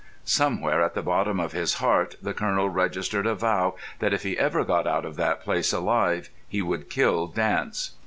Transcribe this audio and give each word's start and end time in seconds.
Somewhere 0.25 0.81
at 0.81 0.95
the 0.95 1.03
bottom 1.03 1.39
of 1.39 1.51
his 1.51 1.75
heart 1.75 2.15
the 2.19 2.33
Colonel 2.33 2.67
registered 2.69 3.27
a 3.27 3.35
vow 3.35 3.75
that 3.99 4.15
if 4.15 4.23
he 4.23 4.35
ever 4.35 4.63
got 4.65 4.87
out 4.87 5.05
of 5.05 5.15
that 5.17 5.41
place 5.43 5.71
alive 5.71 6.31
he 6.47 6.59
would 6.63 6.89
kill 6.89 7.27
Dance. 7.27 7.91